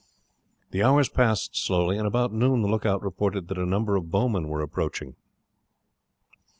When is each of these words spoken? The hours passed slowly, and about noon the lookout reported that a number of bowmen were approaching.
The 0.71 0.81
hours 0.81 1.09
passed 1.09 1.55
slowly, 1.55 1.95
and 1.95 2.07
about 2.07 2.33
noon 2.33 2.63
the 2.63 2.67
lookout 2.67 3.03
reported 3.03 3.49
that 3.49 3.59
a 3.59 3.67
number 3.67 3.95
of 3.95 4.09
bowmen 4.09 4.47
were 4.47 4.63
approaching. 4.63 5.15